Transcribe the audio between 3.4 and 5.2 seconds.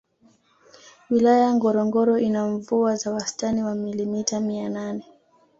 wa milimita mia nane